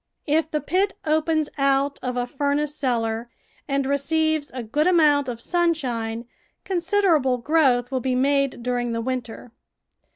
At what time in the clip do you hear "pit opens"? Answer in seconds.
0.61-1.47